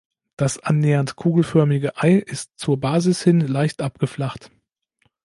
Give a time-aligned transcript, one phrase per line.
[0.35, 4.49] Das annähernd kugelförmige Ei ist zur Basis hin leicht abgeflacht.